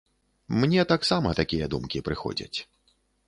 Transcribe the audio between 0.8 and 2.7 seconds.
таксама такія думкі прыходзяць.